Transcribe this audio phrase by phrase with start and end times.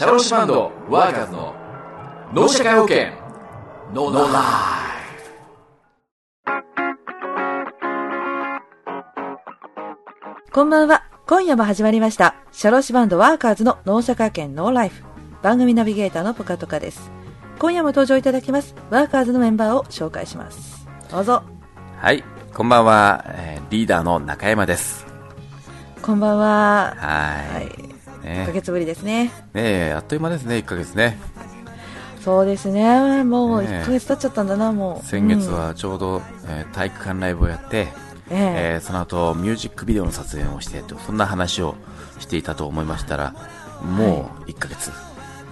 [0.00, 1.54] シャローシバンドワーカーズの
[2.32, 3.08] 脳社会保険
[3.92, 4.50] ノーライ
[10.50, 11.04] こんばんは。
[11.26, 12.34] 今夜も始まりました。
[12.50, 15.04] シャローシバンドワーカーズの脳社会犬ノーライフ。
[15.42, 17.12] 番組ナビゲーターのポカトカです。
[17.58, 18.74] 今夜も登場いただきます。
[18.88, 20.88] ワーカーズのメンバーを紹介します。
[21.10, 21.42] どうぞ。
[21.98, 22.24] はい、
[22.54, 25.04] こんばんは、えーリーダーの中山です。
[26.00, 26.94] こんばんは。
[26.96, 27.89] ははい。
[28.24, 28.26] い。
[28.26, 29.24] 1ヶね月ぶりですね。
[29.24, 31.18] ねえ、あっという間ですね、1ヶ月ね。
[32.24, 33.24] そうですね。
[33.24, 35.06] もうねえ1ヶ月経っちゃったんだな、もう。
[35.06, 37.88] 先月はちょうど、えー体育館ライブをやって、
[38.30, 41.74] うん、ええーその後ミュージックビデオの撮影をしてと、そんな話を
[42.18, 43.34] していたと思いましたら、
[43.82, 44.90] もう1ヶ月。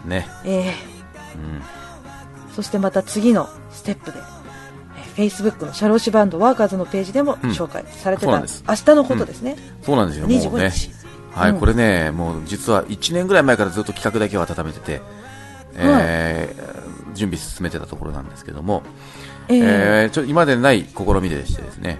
[0.04, 0.26] ね。
[0.44, 0.74] えええ
[1.34, 1.62] うん。
[2.54, 4.38] そしてまた次のステップで、えー
[5.18, 9.56] Facebook のシャローシバンドワーカーズのページでもうん紹介されてた、そうなん明日のことですね。
[9.82, 10.72] そうなんですよ、もう25ね。
[11.34, 11.38] 日。
[11.40, 15.00] はい、うんこれね、もう実は1年ぐらい前からずっと企画だけは温めてて、
[15.74, 16.78] えー
[17.14, 18.82] 準備進めてたところなんですけども、
[19.48, 19.60] ええ
[20.04, 21.98] えーちょ今までにない試みでしてですね、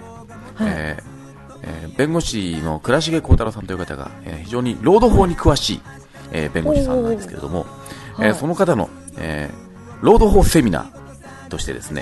[0.55, 1.03] はいえー
[1.63, 5.81] えー弁護士の倉重幸太郎さんという方が、えー非常に労働法に詳しい、
[6.31, 7.65] えー弁護士さんなんですけれども、
[8.15, 9.69] はいえーその方の、えー
[10.01, 12.01] 労働法セミナーとしてですね。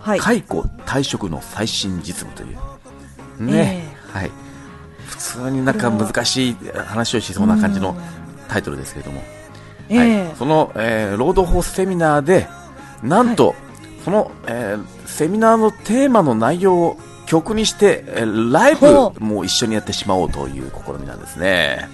[0.00, 0.18] はい。
[0.18, 3.91] 解雇退職の最新実務という、ね、
[5.42, 5.50] はい。
[5.50, 7.96] 普通になんか難しい話をしそうな感じの
[8.48, 9.22] タイトルですけれども、
[9.88, 10.10] えはい。
[10.10, 12.48] えその、えー労働法セミナーで、
[13.02, 13.54] なんと、
[14.04, 21.88] その、えーセミナーのテーマの内容を曲にして、えーライほブも一緒にやってしまおうという試みなんですね。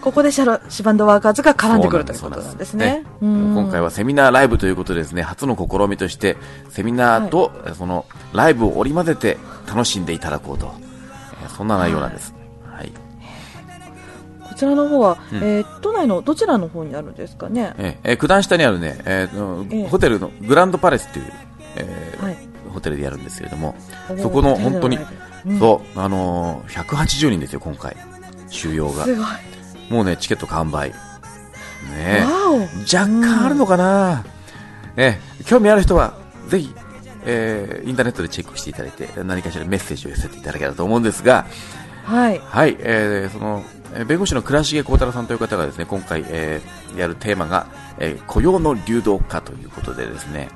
[0.00, 3.04] ここでシャロシバンドワーカーズが絡んでくるということなんですね。
[3.20, 6.36] 今回はセミナーライブということでですね、初の試みとして、
[6.70, 10.72] セミナーと、えーそのライブを織り交ぜて楽しんでいただこうと、
[11.42, 12.32] えーそんな内容なんです。
[14.58, 17.72] ちらの方は、うんえー都内のどちらの方にあるんですかね？
[17.78, 21.32] えーえー九段下にあるね、えーホテルのグランドパレスという、
[21.76, 22.36] えーはい。
[22.74, 23.74] ホテルでやるんですけれども、
[24.20, 24.98] そこの本当に、
[25.46, 27.96] うんそう、あのー180人ですよ、今回、
[28.48, 29.06] 収容が。
[29.88, 30.90] もうね、チケット完売。
[30.90, 32.24] ね。
[32.92, 34.24] 若干あるのかな、
[34.96, 36.14] ね興味ある人は、
[36.48, 36.74] ぜひ、
[37.24, 41.46] えーインターネットでチェックしていただいて、何かしらメッセージを寄せていただけたらと思うんですが、
[42.04, 42.38] はい。
[42.44, 47.66] はい、えーその、えー弁護士の倉重幸太郎さんという方がですね、今回、えーやるテーマが、
[47.98, 50.48] えー雇用の流動化ということでですね、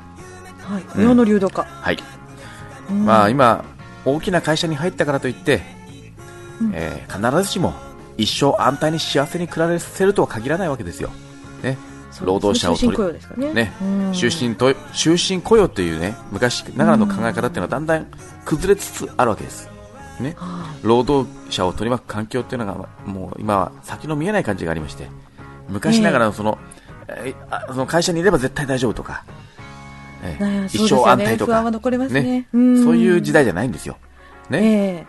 [0.60, 0.82] はい。
[0.82, 1.64] 雇用の流動化。
[1.64, 1.98] はい。
[2.90, 3.64] うんまあ、今、
[4.04, 5.62] 大きな会社に入ったからといって、
[6.60, 7.74] うんえー必ずしも
[8.18, 11.10] 一生安泰に幸せに暮らせるとは限らないわけですよ。
[11.62, 11.78] ね。
[12.24, 13.72] 労働者を終身取り雇用ですかね。
[14.12, 18.06] 終身と、終身雇用というね、昔ながらの考え方っていうのはだんだん
[18.44, 19.68] 崩れつつあるわけです。
[20.20, 20.34] ね。
[20.36, 25.08] は労働者を取り巻く環境っていうのが、もう今は先の見えない感じがありまして、
[25.68, 26.58] 昔ながらのその、
[27.08, 29.24] えーあその会社にいれば絶対大丈夫とか、
[30.22, 33.96] えーね一生安泰とか、ね不安は残りますねそういう時代じゃないんですよ。
[34.50, 34.52] い。
[34.52, 34.58] ね。
[34.62, 35.06] え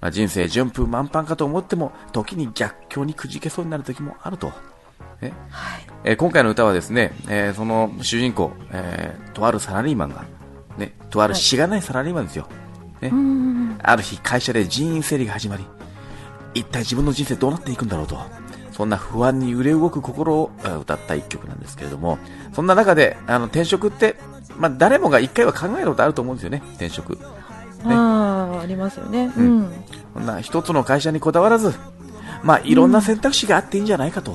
[0.00, 4.48] まあ、人生順風満帆かと思っても、時に逆境にくじけそうになる時もあると。
[4.48, 4.52] ね
[5.22, 5.86] えはい。
[6.04, 10.24] えー今回の歌はですね、えーその主人公、えーとあるサラリーマンが、
[10.78, 12.44] ね、とあるしがないサラリーマンですよ。
[12.44, 12.69] ねう
[13.08, 13.78] ん。
[13.82, 15.64] ある日会社で人員整理が始まり、
[16.54, 18.18] 一体自分の人生どうなっていくんだろうと、
[18.72, 22.18] そんな不安に揺れ動く心をえー歌った一曲なんですけれども、
[22.52, 24.16] そんな中で、あの、転職って、
[24.56, 27.18] まあ、誰もが一回は考えたことあると思うんですよね、転職。
[27.84, 29.32] ああ、ありますよね。
[29.36, 29.72] ううんん。
[30.14, 31.74] そんな一つの会社にこだわらず、
[32.42, 34.32] まあ、いろんな選択肢があっていいんじゃないかと。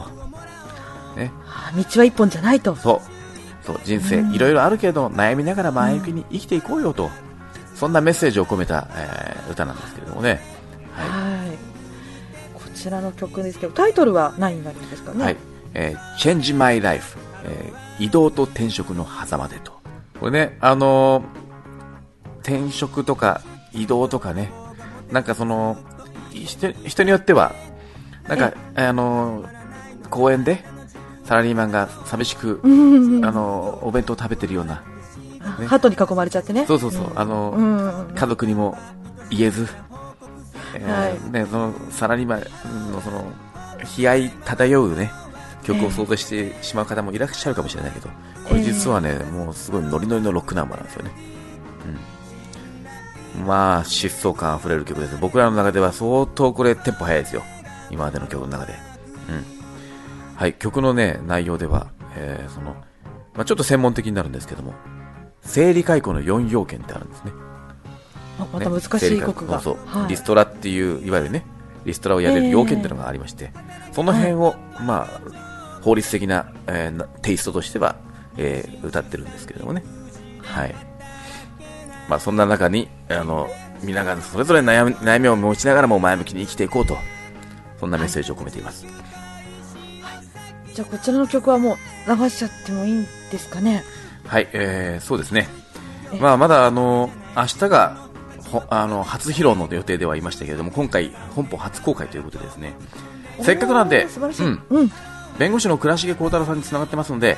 [1.15, 2.75] ね、あー道は一本じゃないと。
[2.75, 3.65] そう。
[3.65, 7.09] そう、人生いろいろあるけど、悩みながら前向きに生きていこうよと。
[7.75, 10.41] そんなメッセージを込めた、えー歌なんですけれどもね。
[10.93, 11.49] ははい。
[12.55, 15.17] こちらの曲ですけど、タイトルは何になるんですかい。
[15.17, 15.23] ね？
[15.23, 15.37] はい。
[15.75, 19.71] えー Change My Life、えー移動と転職の狭間でと。
[20.19, 21.45] これね、あのー
[22.41, 23.41] 転職とか
[23.73, 24.51] 移動とかね、
[25.11, 25.77] なんかその、
[26.31, 27.53] 人人によっては、
[28.27, 30.63] なんか、あのー公園で、
[31.23, 33.25] サラリーマンが寂しく、うん。
[33.25, 34.83] あのーお弁当食べてるような、
[35.59, 36.65] ねハトに囲まれちゃってね。
[36.65, 38.15] そうそうそう、あのーうん。
[38.15, 38.77] 家族にも
[39.29, 39.67] 言えず、
[40.73, 43.31] えーはいね、そのサラリーマンのその
[43.97, 45.11] 悲哀漂うね
[45.63, 48.09] 曲を想像してしまう方もいらっしゃるかもしれないけど、
[48.47, 51.11] これ実はね、もうすごいノリノリのロックナンバーなんですよね。
[53.37, 55.17] うん、まあ、疾走感あふれる曲です。
[55.19, 57.41] 僕らの中では相当これテンポ速いですよ。
[57.89, 58.73] 今までの曲の中で。
[59.29, 60.35] うん。
[60.35, 62.75] はい、曲のね、内容では、えーその、
[63.33, 64.73] まあちょっと専門的になるんですけども、
[65.45, 67.31] 生理解雇の4要件ってあるんですね。
[68.39, 69.59] あまた難しい国が。
[69.61, 71.45] そうそう、はいリストラっていういわゆるね
[71.85, 73.51] リストラをやれる要件っていうのがありまして、
[73.91, 75.21] その辺を、まあ
[75.81, 77.95] 法律的な、えーなテイストとしては、
[78.37, 79.83] えー歌ってるんですけれどもね。
[80.41, 80.75] はい。
[82.09, 83.49] まあ、そんな中に、あの、
[83.83, 86.97] 皆がそれぞれ悩み悩みを持ちながらも前向きに生きていこうと、
[87.79, 88.85] そんなメッセージを込めています。
[90.73, 91.77] じゃあこちらの曲はも
[92.07, 93.83] う流しちゃってもいいんですかね？
[94.27, 95.47] はい、えー、そうですね
[96.13, 96.19] え。
[96.19, 97.97] まあ、まだあの、明日が、
[98.49, 102.73] ほあの、初披露の予定ではいましたけれども、今回、本邦初公開ということでですね、
[103.41, 104.45] せっかくなんでおー素晴らしい。
[104.45, 104.91] うんうん。
[105.37, 107.37] 弁護士の倉重幸太郎さんにつながってますので、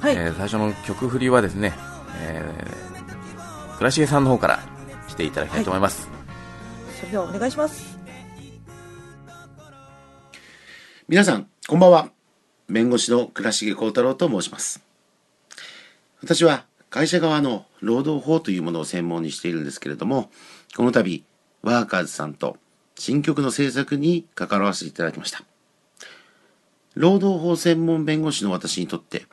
[0.00, 0.14] はい。
[0.14, 1.72] えー最初の曲振りはですね、
[2.20, 4.60] えー、倉重さんの方から
[5.08, 6.08] していただきたいと思います。
[6.98, 7.98] それではお願いします。
[11.08, 12.08] 皆さん、こんばんは。
[12.68, 14.87] 弁護士の倉重幸太郎と申します。
[16.22, 20.30] 私は会社側の労働法というものを専門にしているんですけれども、
[20.76, 21.22] この度、
[21.62, 22.56] ワーカーズさんと
[22.96, 25.42] 新曲の制作に関わらせていただきました。
[26.94, 29.26] 労働法専門弁護士の私にとって、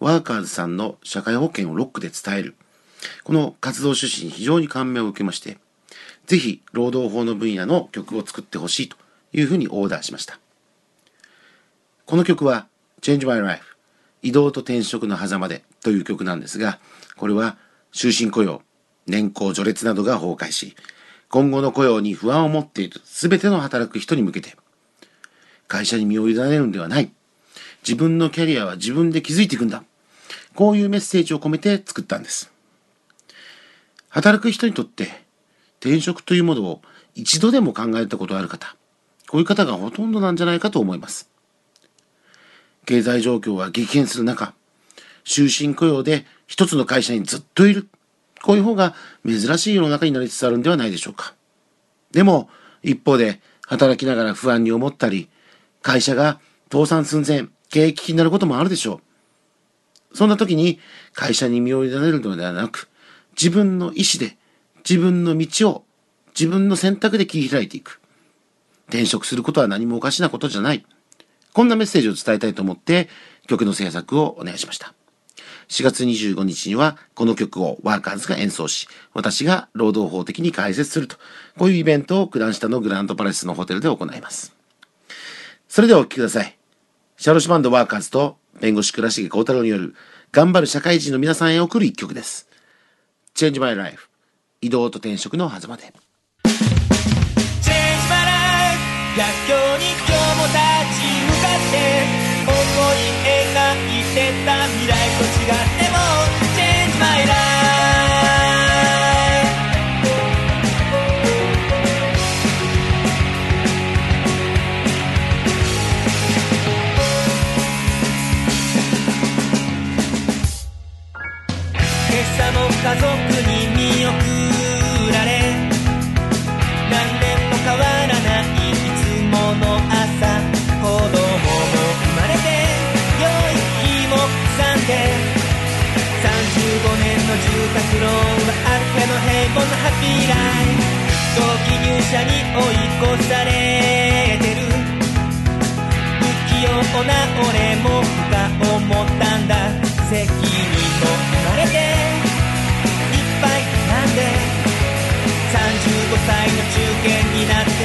[0.00, 2.56] ワーカーズさんの社会保険をロックで伝える、
[3.22, 5.58] この活動趣旨に非常に感銘を受けまして、
[6.26, 8.96] ぜひ労働法の分野の曲を作ってほしいと
[9.32, 10.40] いうふうにオーダーしました。
[12.06, 12.66] この曲は
[13.02, 13.76] Change My Life
[14.22, 16.78] 移動と転職の狭間でという曲なんですが、
[17.16, 17.56] これは
[17.92, 18.62] 終身雇用、
[19.06, 20.76] 年功序列などが崩壊し、
[21.28, 24.56] 今後の雇用に不安を持っている全ての働く人に向けて、
[25.66, 27.10] 会社に身を委ねるんではない。
[27.82, 29.82] 自分のキャリアは自分で築いていくんだ。
[30.54, 32.50] こういうメッセージを込めて作ったんです。
[34.08, 35.22] 働く人にとって
[35.80, 36.82] 転職というものを
[37.14, 38.76] 一度でも考えたことある方、
[39.28, 41.30] こういう方がほとんどなんじゃないかと思います。
[42.86, 44.54] 経済状況は激変する中、
[45.28, 47.88] 終身雇用で一つの会社にずっといる。
[48.42, 48.94] こういう方が
[49.26, 51.34] 珍しい世の中になりつつあるんではないでしょうか。
[52.12, 52.48] でも、
[52.82, 55.28] 一方で働きながら不安に思ったり、
[55.82, 56.40] 会社が
[56.72, 59.00] 倒産寸前、経営危機になることもあるでしょ
[60.12, 60.16] う。
[60.16, 60.80] そんな時に
[61.12, 62.88] 会社に身を委ねるのではなく、
[63.36, 64.38] 自分の意思で
[64.88, 65.84] 自分の道を
[66.28, 68.00] 自分の選択で切り開いていく。
[68.88, 70.86] 転職することは何もおかしなことじゃない。
[71.52, 73.08] こんなメッセージを伝えたいと思って
[73.46, 74.94] 曲の制作をお願いしました。
[75.68, 81.16] 4月25日にはこの曲をワーカーズが演奏し、私が労働法的に解説すると、
[81.58, 84.54] こういうイベントを九段下のグランドパレスのホテルで行います。
[85.68, 86.58] それではお聴きください。
[87.16, 89.94] シャロシバンドワーカーズと弁護士倉重幸太郎による
[90.32, 92.48] 頑張る社会人の皆さんへ送る一曲です。
[93.34, 94.08] Change My Life
[94.60, 95.92] 移動と転職の狭間で。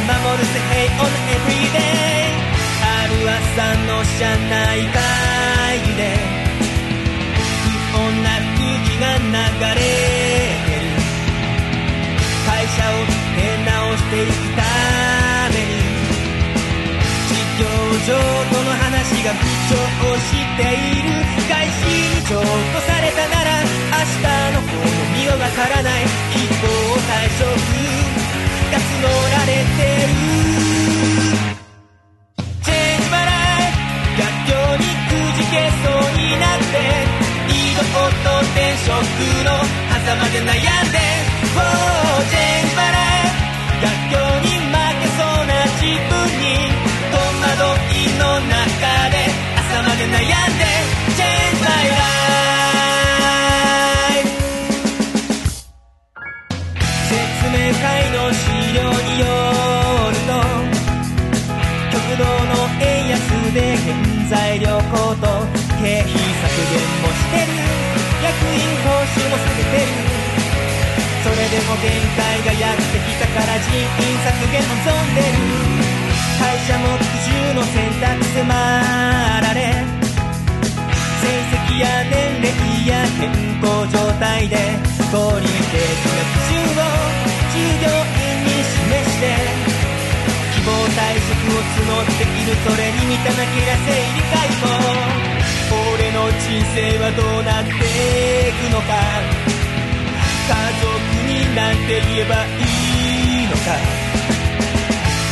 [0.03, 1.79] 守るぜ平穏な Everyday
[2.83, 3.13] ある。
[3.23, 6.01] 朝の車内会で
[7.91, 9.23] 不穏な空気が流
[9.79, 9.81] れ
[10.65, 10.91] てる
[12.45, 14.61] 会社を出直していくた
[15.53, 15.71] めに。
[17.29, 17.63] 事業
[18.05, 18.19] 上
[18.51, 19.75] との話が浮上
[20.19, 21.07] している。
[21.47, 22.47] 開始にちょっと
[22.81, 23.17] された。
[23.29, 26.01] なら明日の方も見よがからない。
[26.03, 28.02] 一方退職。
[29.07, 30.15] られてる。
[32.63, 33.69] チェンジ払い
[34.17, 36.73] 逆境にくじけそうになって。
[37.47, 38.87] 二度夫転職
[39.43, 39.49] の
[39.95, 40.97] 朝まで悩んで、
[71.73, 73.81] も限界がやってきたから人員
[74.21, 75.33] 削減望んでる。
[76.37, 78.45] 会社も復讐の選択迫
[79.41, 79.73] られ
[81.21, 81.25] 成
[81.73, 84.57] 績や年齢や健康状態で
[85.09, 86.85] 合理的な復讐を
[87.53, 89.25] 従業員に示して
[90.53, 94.67] 希望退職を募っているそれに満たなけりゃ生理解放。
[95.73, 99.52] 俺の人生はどうなっていくのか。
[100.43, 100.87] 家族
[101.23, 102.67] になんて言えばい
[103.43, 103.79] いのか。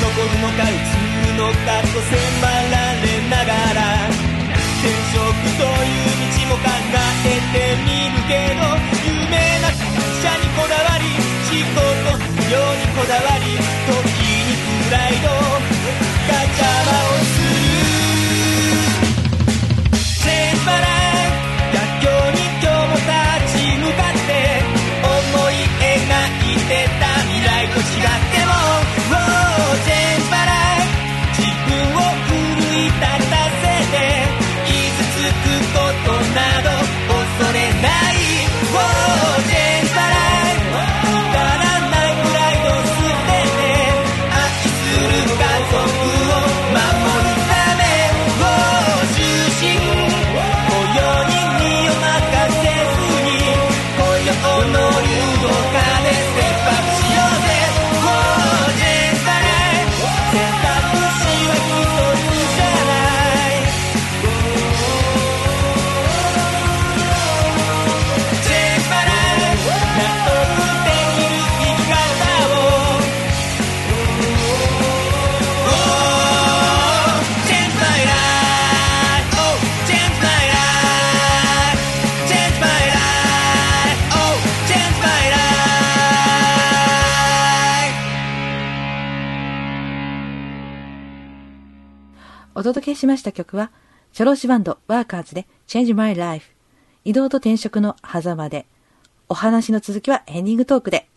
[0.01, 0.75] 残るのか移
[1.27, 4.31] るのかと迫られながら。
[4.81, 5.21] 転職
[5.59, 6.65] という道も考
[7.23, 8.65] えてみるけど
[9.05, 11.05] 有名な会社にこだわり
[11.45, 11.77] 仕事
[12.49, 14.10] 量にこだわり
[92.73, 93.69] 届けしました曲は、
[94.13, 96.51] チョロシバンドワーカーズで Change My Life
[97.03, 98.65] 移動と転職の狭間で、
[99.27, 101.07] お話の続きはエンディングトークで、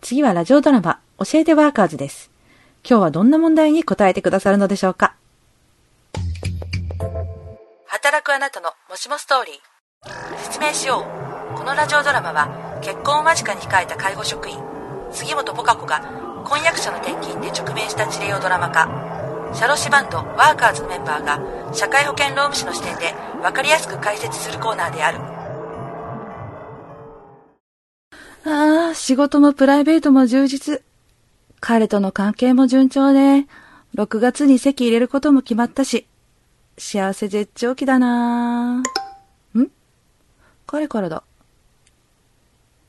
[0.00, 2.30] 次はラジオドラマ教えてワーカーズです。
[2.88, 5.14] 今日はどんな問題に答えてくださるのでしょうか？
[7.86, 10.36] 働くあなたのもしもストーリー。
[10.44, 11.04] 説明しよ
[11.54, 11.58] う。
[11.58, 14.58] このラジオドラマは結婚を間近に控えた介護職員、
[15.12, 16.00] 杉本ポカ子が
[16.44, 19.19] 婚約者の転勤で直面した事例をドラマ化。
[19.52, 25.18] シャロシバンドワーカーズのメンバーが社会保険労務士の視点で分かりやすく解説するコーナーである。
[28.42, 30.82] ああ、仕事もプライベートも充実。
[31.60, 33.46] 彼との関係も順調で、
[33.96, 36.06] 6月に籍入れることも決まったし、
[36.78, 38.82] 幸せ絶頂期だなん？
[40.66, 41.22] 彼からだ。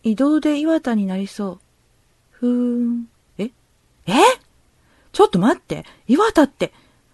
[0.04, 1.60] 移動で岩田になりそう。
[2.32, 3.10] ふーん。
[3.38, 3.50] え？
[4.08, 4.14] え？
[5.12, 5.86] ちょっと待って。
[6.08, 6.72] 岩田って、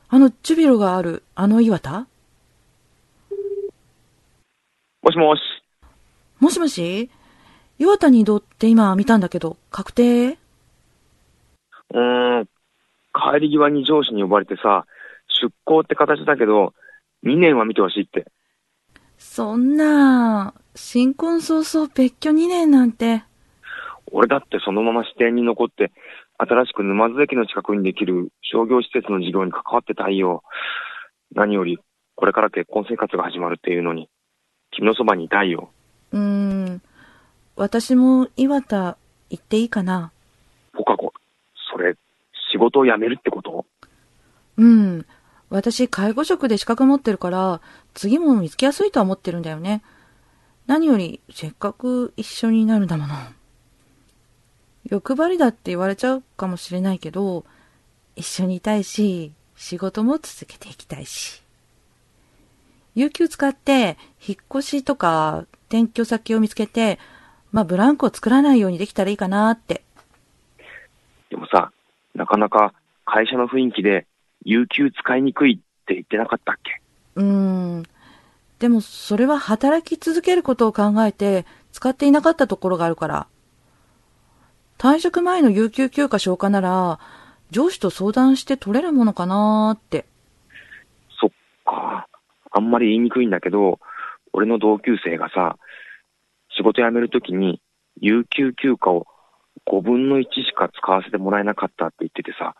[0.09, 2.07] あのジュビロがある、あの岩田？
[5.01, 5.41] もしもし。
[6.39, 7.09] もしもし？
[7.79, 10.29] 岩田に移動って今見たんだけど、確定？
[10.31, 12.45] うーん。
[13.13, 14.85] 帰り際に上司に呼ばれてさ、
[15.41, 16.73] 出向って形だけど、
[17.23, 18.27] 2年は見てほしいって。
[19.17, 23.23] そんな、新婚早々別居2年なんて。
[24.11, 25.91] 俺だってそのまま支店に残って、
[26.37, 30.43] 新しく沼津駅の近くにできる商業施設の事業に関わってたいよ。
[31.33, 31.79] 何より、
[32.15, 34.09] これから結婚生活が始まるっていうのに、
[34.71, 35.71] 君のそばにいたいよ。
[36.11, 36.81] うーん、
[37.55, 38.97] 私も岩田
[39.29, 40.11] 行っていいかな
[40.73, 41.11] ポカ子、
[41.71, 41.95] それ、
[42.51, 43.65] 仕事を辞めるってこと？
[44.57, 45.05] うん。
[45.49, 47.61] 私、介護職で資格持ってるから、
[47.93, 49.81] 次も見つけやすいとは思ってるんだよね。
[50.65, 53.13] 何より、せっかく一緒になるんだもの。
[54.89, 57.45] 欲張りだって言われちゃうかもしれないけど、
[58.15, 61.41] 一緒にいたいし、仕事も続けていきたいし。
[62.95, 66.99] 有給使って、引っ越しとか、転居先を見つけて、
[67.51, 69.83] まあ、ブランクを作らないようにできたらいいかなって。
[71.29, 71.71] でもさ、
[72.15, 72.73] なかなか
[73.05, 74.07] 会社の雰囲気で、
[74.43, 76.81] 有給使いにくいって言ってなかったっけ？
[77.15, 77.25] うー
[77.79, 77.83] ん。
[78.59, 83.27] でも、それは働き続けることを考えて、使っていなかったところがあるから。
[84.77, 86.99] 退職前の有給休暇消化なら、
[87.49, 90.05] 上司と相談して取れるものかなーって。
[91.19, 91.29] そっ
[91.65, 92.07] か。
[92.51, 93.79] あんまり言いにくいんだけど、
[94.33, 95.57] 俺の同級生がさ、
[96.55, 97.61] 仕事辞めるときに、
[97.99, 99.07] 有給休暇を
[99.65, 102.55] 5分の1しか使わせてもらえなかったって言っててさ、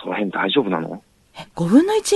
[0.00, 1.02] その辺大丈夫なの？
[1.34, 2.14] え、5分の 1?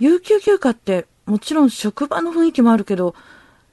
[0.00, 3.14] 有給休暇って、もちろん職場の雰囲気もあるけど、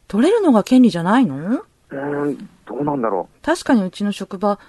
[0.07, 1.35] 取れるのが権利じゃないの？
[1.37, 4.59] うーん、どうなんだろ確かにうちの職場、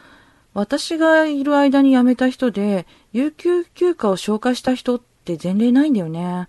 [0.54, 6.48] 私がいる間に辞めた人で、有給休暇を消化した人って前例ないんだよね。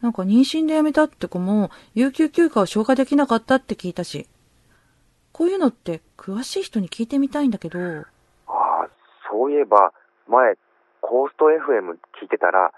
[0.00, 4.26] なんか妊娠で辞めたって子も、有給休暇を消化できなかったって聞いたし。
[5.32, 7.78] こういうのって詳しい人に聞いてみたいんだけど。
[7.78, 8.02] あ
[8.48, 8.88] あ、
[9.30, 9.92] そういえば、
[10.26, 10.56] 前、
[11.00, 12.72] コースト FM 聞いてたら、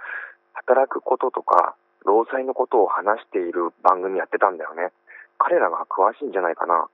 [0.52, 4.92] 働くこととか、労災のことを話している番組やってたんだよね。
[5.38, 6.88] 彼らが詳しいんじゃないかな。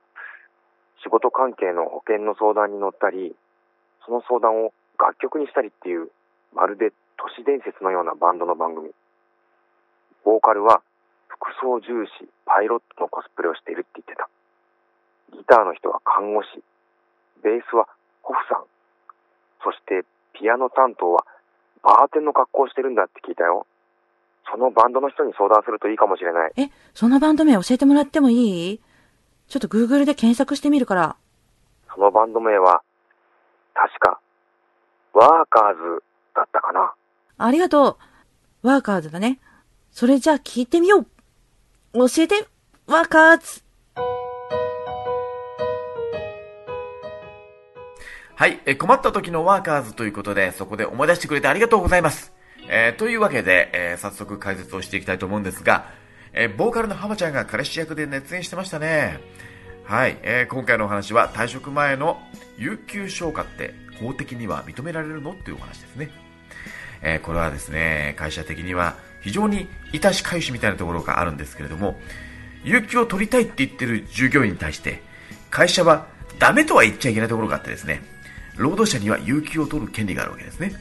[1.03, 3.35] 仕事関係の保険の相談に乗ったり、
[4.05, 6.09] その相談を楽曲にしたりっていう、
[6.53, 8.91] まるで都市伝説のようなバンドの番組。
[10.25, 10.81] ボーカルは
[11.27, 14.29] 服装重視、パイロットのコスプレをしているって言ってた。
[15.33, 16.63] ギターの人は看護師、
[17.43, 17.87] ベースは
[18.23, 18.63] ホフさん、
[19.63, 21.25] そしてピアノ担当は
[21.83, 23.67] バーテンの格好をしてるんだって聞いたよ。
[24.49, 26.53] そのバンドの人に相談するといいかもしれない。
[26.57, 28.81] え、そのバンド名教えてもらってもいい？
[29.47, 31.15] ちょっと Google で検索してみるから。
[31.93, 32.81] そのバンド名は、
[33.73, 34.19] 確か、
[35.13, 36.03] ワーカーズ
[36.35, 36.93] だったかな。
[37.37, 37.97] ありがと
[38.63, 38.67] う。
[38.67, 39.39] ワーカーズだね。
[39.91, 41.07] それじゃあ聞いてみよう。
[41.93, 42.45] 教えて、
[42.87, 43.63] ワーカーズ。
[48.35, 52.33] はい、えー困った時のワーカーズということで、そこで思い出してくれてありがとうございます。
[52.69, 55.85] えーというわけで、えー早速解説をしていきたいと思うんですが、
[56.33, 59.19] えボーカルの浜ちゃんが彼氏役で熱演してましたね。
[59.83, 62.21] はい、えー今回のお話は退職前の
[62.57, 66.09] 有給消化って法的には認められるのっていうお話ですね。
[67.01, 71.99] えーこれはですね、会社的には非常に致し返しみたいなところがあるんですけれども、
[72.63, 75.01] 有給を取りたいって言ってる従業員に対して、
[75.49, 76.07] 会社は
[76.39, 78.01] ダメとは言っちゃいけないところがあってですね、
[78.57, 80.73] 労働者には有給を取る権利があるわけですね。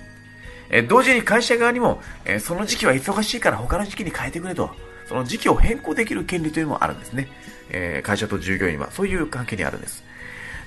[0.68, 4.74] えー同時に会社側にも、えーその時期は忙しいから他の時期に変えてくれと、
[5.08, 7.28] その時期を変更できる権利というのもあるんですね。
[7.70, 10.04] えー会社と従業員はそういう関係にあるんです。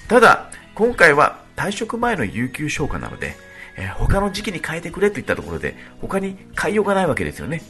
[0.07, 3.35] ただ、今回は退職前の有給消化なので、
[3.77, 7.61] えー他の時期に変えてくれといったところで、他に変えようがないわけですよね。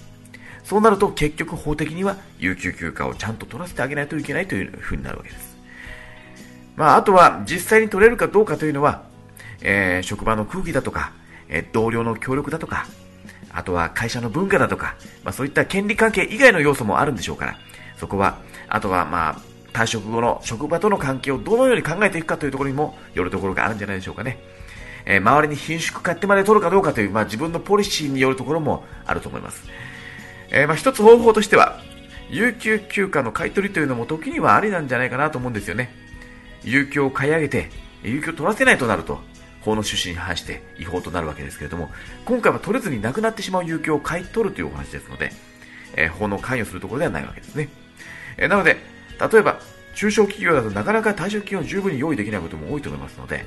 [0.64, 5.58] そうなると結局法的には有給休暇をちゃんと取らせてあげないといけないというふうになるわけです。
[6.76, 9.04] まあ、あとは実際に取れるかどうかというのは、
[9.62, 11.12] えー職場の空気だとか、
[11.48, 12.86] えー同僚の協力だとか、
[13.60, 17.58] あとは会社の文化だとか、まあ、そういった権利関係以外の要素もあるんでしょうから、
[17.98, 19.42] そこは、あとはまあ、
[19.74, 24.40] 退職後の職場との関係をどのように考えていくかというところにもよるところがあるんじゃないでしょうかね。
[25.06, 29.64] えー周りに貧縮買ってまで取るかどうかという、まあ、自分のポリシーによるところもあると思います。
[30.52, 31.82] えーまあ、一つ方法としては、
[32.30, 35.94] 有給休暇の買い取りというのも時にはありなんじゃないかなと思うんですよね。
[36.64, 37.70] 有給を買い上げて、
[38.04, 39.20] 有給を取らせないとなると、
[39.62, 41.90] 法の趣旨に反して違法となるわけですけれども、
[42.26, 45.32] 今回は取れずになくなってしまう有給を買い取るというお話ですので、
[45.96, 47.70] えー法の関与するところではないわけですね。
[48.38, 48.78] えーなので、
[49.32, 49.60] 例えば、
[49.96, 53.46] 中小企業だとなかなか退職金を十分に用意できないことも多いと思いますので、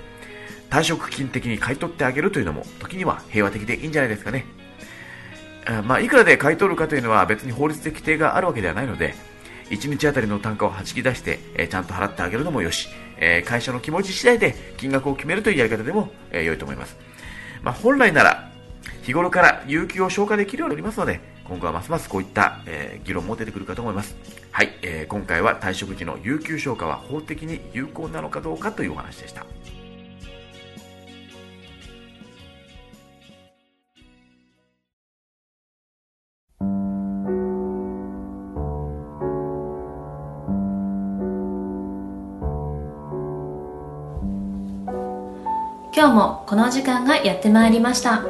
[0.69, 4.45] 退職金的に買い取ってあげるというのも、時には平和的でいいんじゃないですかね。
[5.67, 9.15] あまあ、いくらで買い取るかというのは別に法律的規定があるわけではないので、
[9.71, 12.89] 1日あたりの単価をはじき出して、えーちゃんと払ってあげるのもよし、
[13.23, 16.97] え会社の気持ち次第で金額を決めるというやり方でも、え良いと思います。
[17.63, 18.51] まあ、本来なら、
[19.03, 24.17] 日頃から有給を消化できるようになりますので、今後はますますこういった、え議論も出てくるかと思います。
[24.51, 29.47] はい、えー今回は退職時の有給消化は法的に有効なのかどうかというお話でした。
[45.95, 48.25] 今日もこの時間がやってまいりました。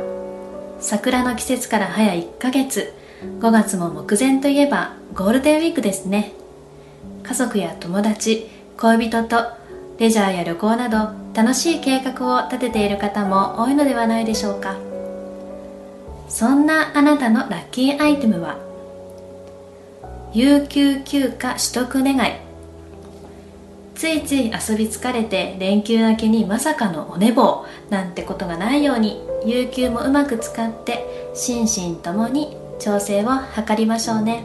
[0.81, 2.92] 桜の季節から早1ヶ月。
[3.38, 6.33] 5月も目前といえばゴールデンウィークですね。
[7.22, 9.44] 家族や友達恋人と
[9.96, 14.75] レジャーや旅行など楽しい計画を立てている方も多いのではないでしょうか。
[16.29, 18.59] そんなあなたのラッキーアイテムは？
[20.35, 22.33] 有給休暇取得願い。
[23.94, 34.44] ついつい遊び疲れて連休明けにまさかのお寝坊なんてことがないように有給もうまく使って心身ともに調整を図りましょうね。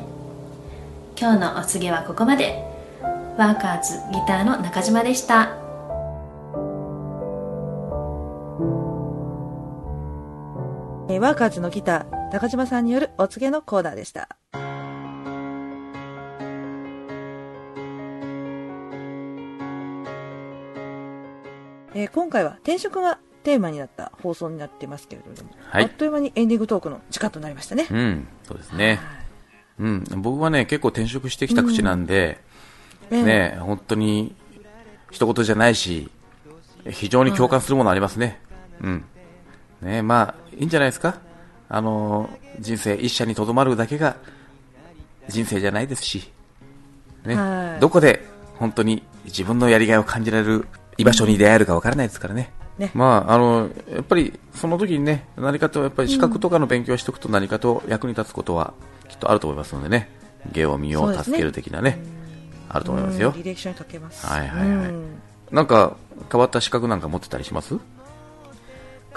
[1.20, 2.68] 今日のお告げはここまで。
[3.38, 5.56] ワーカーズギターの中島でした。
[11.20, 14.30] ワーカーズのギター、高島さんによるお告げのコーナーでした。
[21.98, 27.88] えー今回は転職がテーマになった放送になってますけれども、はいあっという間にエンディングトークの時間となりましたね。
[27.90, 29.00] うん、そうですね。
[29.80, 32.40] うん、僕はね、結構転職してきた口なんで、
[33.10, 34.36] えーね、本当に
[35.10, 36.12] 一言じゃないし、
[36.88, 38.40] 非常に共感するものありますね。
[38.82, 39.06] うん。
[39.82, 41.20] ね、まあ、いいんじゃないですか。
[41.70, 42.30] あの、
[42.60, 44.18] 人生一社にとどまるだけが
[45.30, 46.32] 人生じゃないですし、
[47.26, 48.24] ねはい、どこで
[48.56, 52.52] 本当に自分のやりがいを感じられる居場所に出会えるかわからないですからね。
[52.78, 52.92] ね。
[52.94, 58.74] まあ、あの、やっぱりその時にね、何かとやっぱり資格とかの勉強をしておくと何かと役に立つことは
[59.08, 60.10] きっとあると思いますのでね、
[60.52, 62.00] 芸を身をそう助ける的なね、
[62.70, 63.30] あると思いますよ。
[63.30, 63.42] うん。
[63.42, 64.26] 履歴書に書けます。
[64.26, 64.90] はいはいはい。
[64.90, 65.22] うん。
[65.52, 65.98] なんか
[66.32, 67.78] 変わった資格なんか持ってたりします？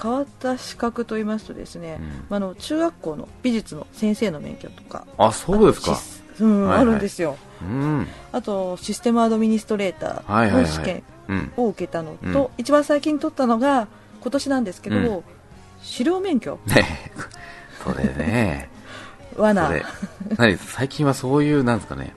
[0.00, 2.36] 変わった資格と言いますとですね、うん。
[2.36, 5.98] あの中学校の美術の先生の免許とか、あ、そうですか
[6.44, 7.36] うんあるんですよ。
[7.62, 8.06] うん。
[8.32, 11.52] あとシステムアドミニストレーターの試験うん。
[11.56, 12.48] を受けたのと、うん。
[12.58, 13.86] 一番最近取ったのが
[14.22, 15.04] 今年なんですけど、うん。
[15.92, 16.58] 狩猟免許。
[16.66, 16.84] ね
[17.84, 18.68] そ れね。
[19.36, 19.70] 罠。
[20.36, 22.14] 何最近はそういう、なんですかね、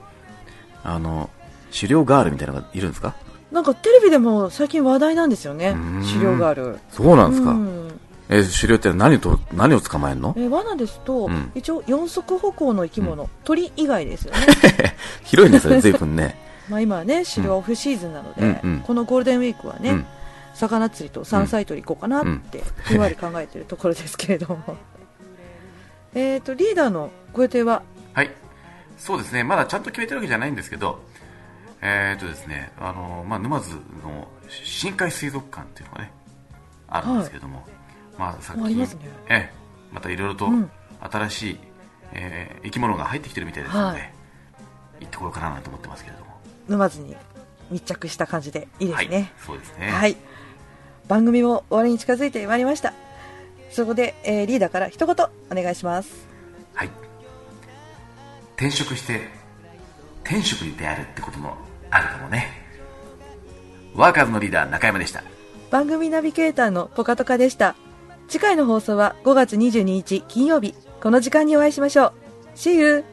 [0.82, 1.30] あの、
[1.74, 3.14] 狩猟ガールみたいなのがいるんですか？
[3.52, 5.70] なんかテレビでも最近話題なんですよね。
[5.70, 6.02] うん。
[6.04, 7.50] 狩猟があるそうなんですか。
[7.52, 10.34] うんえー狩猟って何と、何を捕まえるの？
[10.36, 11.52] え罠ですと、うん。
[11.54, 14.38] 一応四足歩行の生き物、鳥以外ですよね。
[15.24, 16.38] 広いんですよね、随分ね。
[16.70, 18.60] まあ今はね狩猟オフシーズンなので、うん。
[18.62, 20.06] うんこのゴールデンウィークはね、うん。
[20.54, 22.98] 魚釣りと山菜採り行こうかなってふん。
[22.98, 24.76] わり考えてるところですけれども。
[26.14, 27.82] えっとリーダーのご予定は？
[28.14, 28.30] はい。
[28.96, 31.00] そうですね、まだちゃんと決めてるわけじゃないんですけど、
[31.82, 36.12] えーとですね、あの、まあ、沼津の深海水族館っていうのがね、
[36.88, 37.66] あるんですけども、
[38.18, 38.88] まあ、さっき、ね。
[39.28, 39.52] ええ、
[39.92, 40.70] またいろいろとうん。
[41.00, 41.58] 新しい、
[42.12, 44.12] えー生き物が入ってきてるみたいですので、はい。
[45.00, 46.30] 行ってこようかなと思ってますけれども。
[46.68, 47.14] 沼津に
[47.70, 49.08] 密着した感じでいいですはい。
[49.08, 49.90] ね、そうですね。
[49.90, 50.16] はい、
[51.08, 52.94] 番組も終わりに近づいてまいりました。
[53.70, 56.26] そこで、えーリーダーから一言お願いします。
[56.74, 56.90] はい。
[58.56, 59.28] 転職して、
[60.24, 61.56] 転職に出会えるってことも
[61.90, 62.48] あるかもね。
[63.94, 65.22] ワーカーズのリーダー中山でした。
[65.70, 67.74] 番組ナビゲーターのポカトカでした
[68.28, 72.12] 次回の放送は5月22日金曜日この時間にお会いしましょう
[72.56, 73.04] See you!